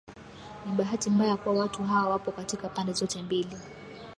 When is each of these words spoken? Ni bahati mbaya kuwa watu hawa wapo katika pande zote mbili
Ni 0.65 0.71
bahati 0.77 1.09
mbaya 1.09 1.37
kuwa 1.37 1.55
watu 1.59 1.83
hawa 1.83 2.09
wapo 2.09 2.31
katika 2.31 2.69
pande 2.69 2.93
zote 2.93 3.21
mbili 3.21 3.57